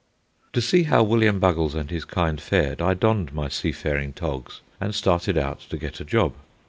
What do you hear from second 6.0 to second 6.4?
job.